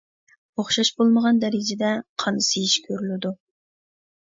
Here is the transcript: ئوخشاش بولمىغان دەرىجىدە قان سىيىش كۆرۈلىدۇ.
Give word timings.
ئوخشاش 0.61 0.89
بولمىغان 1.01 1.43
دەرىجىدە 1.43 1.93
قان 2.25 2.41
سىيىش 2.49 2.77
كۆرۈلىدۇ. 2.89 3.35